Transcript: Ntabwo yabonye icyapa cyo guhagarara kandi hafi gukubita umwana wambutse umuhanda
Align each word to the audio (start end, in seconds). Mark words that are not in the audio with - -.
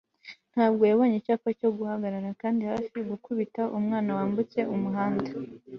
Ntabwo 0.53 0.81
yabonye 0.89 1.15
icyapa 1.17 1.49
cyo 1.59 1.69
guhagarara 1.77 2.29
kandi 2.41 2.61
hafi 2.71 2.97
gukubita 3.09 3.61
umwana 3.77 4.09
wambutse 4.17 4.59
umuhanda 4.73 5.29